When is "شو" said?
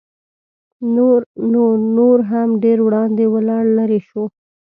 4.07-4.23